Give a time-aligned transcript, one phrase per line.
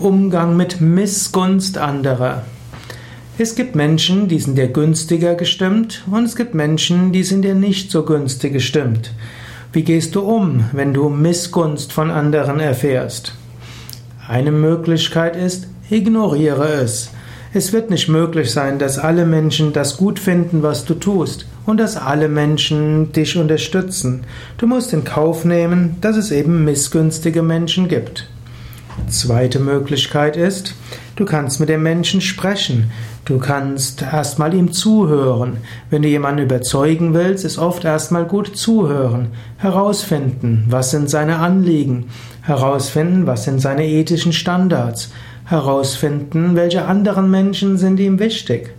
[0.00, 2.44] Umgang mit Missgunst anderer.
[3.36, 7.54] Es gibt Menschen, die sind dir günstiger gestimmt und es gibt Menschen, die sind dir
[7.54, 9.12] nicht so günstig gestimmt.
[9.74, 13.34] Wie gehst du um, wenn du Missgunst von anderen erfährst?
[14.26, 17.10] Eine Möglichkeit ist, ignoriere es.
[17.52, 21.78] Es wird nicht möglich sein, dass alle Menschen das gut finden, was du tust und
[21.78, 24.24] dass alle Menschen dich unterstützen.
[24.56, 28.28] Du musst in Kauf nehmen, dass es eben missgünstige Menschen gibt.
[29.10, 30.74] Zweite Möglichkeit ist,
[31.16, 32.90] du kannst mit dem Menschen sprechen.
[33.24, 35.58] Du kannst erstmal ihm zuhören.
[35.90, 39.28] Wenn du jemanden überzeugen willst, ist oft erstmal gut zuhören,
[39.58, 42.06] herausfinden, was sind seine Anliegen,
[42.42, 45.12] herausfinden, was sind seine ethischen Standards,
[45.44, 48.70] herausfinden, welche anderen Menschen sind ihm wichtig.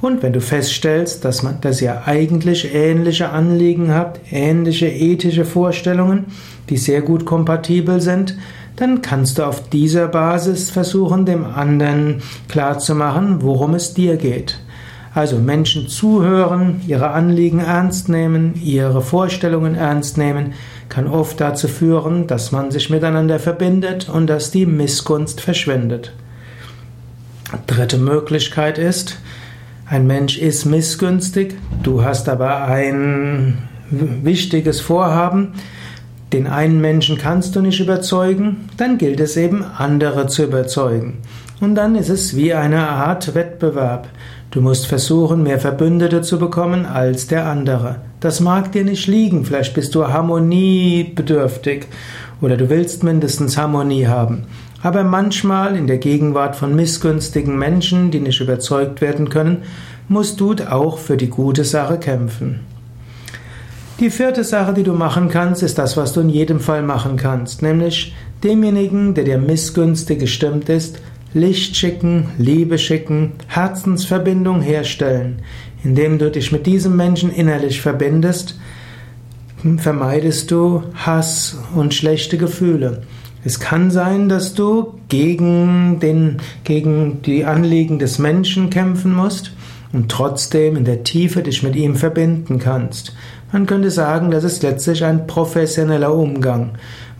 [0.00, 6.26] Und wenn du feststellst, dass, man, dass ihr eigentlich ähnliche Anliegen habt, ähnliche ethische Vorstellungen,
[6.70, 8.36] die sehr gut kompatibel sind,
[8.76, 14.58] dann kannst du auf dieser Basis versuchen, dem anderen klarzumachen, worum es dir geht.
[15.12, 20.52] Also Menschen zuhören, ihre Anliegen ernst nehmen, ihre Vorstellungen ernst nehmen,
[20.88, 26.12] kann oft dazu führen, dass man sich miteinander verbindet und dass die Missgunst verschwindet.
[27.66, 29.18] Dritte Möglichkeit ist,
[29.86, 33.58] ein Mensch ist missgünstig, du hast aber ein
[33.90, 35.54] wichtiges Vorhaben,
[36.32, 41.18] den einen Menschen kannst du nicht überzeugen, dann gilt es eben, andere zu überzeugen.
[41.60, 44.08] Und dann ist es wie eine Art Wettbewerb.
[44.50, 47.96] Du musst versuchen, mehr Verbündete zu bekommen als der andere.
[48.20, 51.86] Das mag dir nicht liegen, vielleicht bist du harmoniebedürftig
[52.40, 54.44] oder du willst mindestens Harmonie haben.
[54.82, 59.58] Aber manchmal in der Gegenwart von missgünstigen Menschen, die nicht überzeugt werden können,
[60.08, 62.60] musst du auch für die gute Sache kämpfen.
[64.00, 67.18] Die vierte Sache, die du machen kannst, ist das, was du in jedem Fall machen
[67.18, 71.02] kannst, nämlich demjenigen, der dir missgünstig gestimmt ist,
[71.34, 75.42] Licht schicken, Liebe schicken, Herzensverbindung herstellen.
[75.84, 78.58] Indem du dich mit diesem Menschen innerlich verbindest,
[79.76, 83.02] vermeidest du Hass und schlechte Gefühle.
[83.44, 89.52] Es kann sein, dass du gegen, den, gegen die Anliegen des Menschen kämpfen musst
[89.92, 93.12] und trotzdem in der Tiefe dich mit ihm verbinden kannst.
[93.52, 96.70] Man könnte sagen, das ist letztlich ein professioneller Umgang.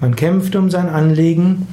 [0.00, 1.66] Man kämpft um sein Anliegen,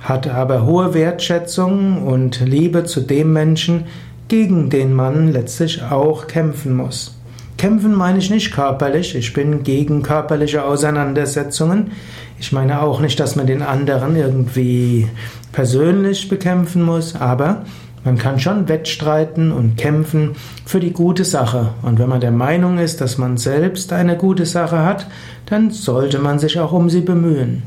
[0.00, 3.84] hat aber hohe Wertschätzung und Liebe zu dem Menschen,
[4.28, 7.18] gegen den man letztlich auch kämpfen muss.
[7.58, 11.90] Kämpfen meine ich nicht körperlich, ich bin gegen körperliche Auseinandersetzungen.
[12.38, 15.08] Ich meine auch nicht, dass man den anderen irgendwie
[15.52, 17.64] persönlich bekämpfen muss, aber
[18.08, 20.30] man kann schon wettstreiten und kämpfen
[20.64, 21.74] für die gute Sache.
[21.82, 25.08] Und wenn man der Meinung ist, dass man selbst eine gute Sache hat,
[25.44, 27.64] dann sollte man sich auch um sie bemühen.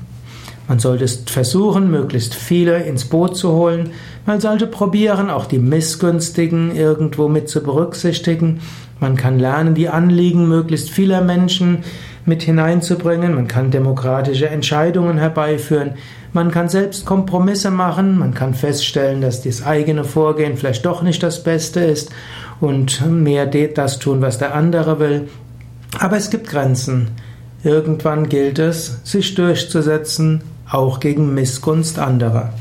[0.68, 3.92] Man sollte versuchen, möglichst viele ins Boot zu holen.
[4.26, 8.62] Man sollte probieren, auch die Missgünstigen irgendwo mit zu berücksichtigen.
[9.00, 11.84] Man kann lernen, die Anliegen möglichst vieler Menschen
[12.26, 13.36] mit hineinzubringen.
[13.36, 15.96] Man kann demokratische Entscheidungen herbeiführen.
[16.34, 18.18] Man kann selbst Kompromisse machen.
[18.18, 22.12] Man kann feststellen, dass das eigene Vorgehen vielleicht doch nicht das Beste ist
[22.60, 25.30] und mehr das tun, was der andere will.
[26.00, 27.12] Aber es gibt Grenzen.
[27.64, 32.54] Irgendwann gilt es, sich durchzusetzen auch gegen Missgunst anderer.